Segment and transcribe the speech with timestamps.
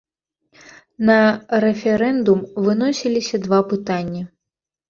[1.09, 1.17] На
[1.65, 4.27] рэферэндум выносіліся два пытанні.